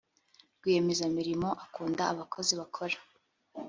[0.57, 2.97] rwiyemezamirimo akunda abakozi bakora.